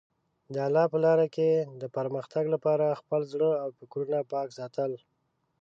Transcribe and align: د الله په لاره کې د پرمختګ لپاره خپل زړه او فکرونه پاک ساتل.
د 0.53 0.55
الله 0.67 0.85
په 0.93 0.97
لاره 1.05 1.27
کې 1.35 1.49
د 1.81 1.83
پرمختګ 1.97 2.43
لپاره 2.55 2.97
خپل 3.01 3.21
زړه 3.33 3.49
او 3.63 3.69
فکرونه 3.79 4.17
پاک 4.31 4.49
ساتل. 4.59 4.91